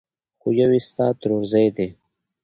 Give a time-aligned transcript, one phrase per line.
[0.39, 1.87] خو يو يې ستا ترورزی دی!